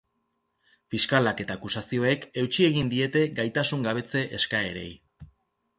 Fiskalak 0.93 1.43
eta 1.43 1.57
akusazioek 1.61 2.25
eutsi 2.45 2.67
egin 2.71 2.91
diete 2.97 3.25
gaitasungabetze 3.43 4.27
eskaerei. 4.41 4.91